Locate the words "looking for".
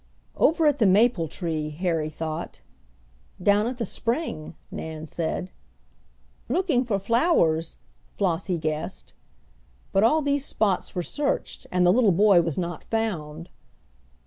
6.49-6.97